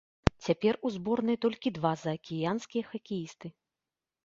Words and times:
Цяпер 0.45 0.73
у 0.89 0.91
зборнай 0.95 1.37
толькі 1.45 1.73
два 1.77 1.93
заакіянскія 2.05 2.83
хакеісты. 2.91 3.47